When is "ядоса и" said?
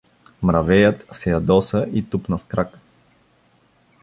1.31-2.05